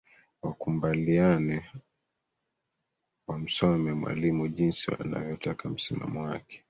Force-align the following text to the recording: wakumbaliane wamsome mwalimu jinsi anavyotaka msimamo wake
wakumbaliane 0.41 1.65
wamsome 3.27 3.93
mwalimu 3.93 4.47
jinsi 4.47 4.91
anavyotaka 4.99 5.69
msimamo 5.69 6.23
wake 6.23 6.59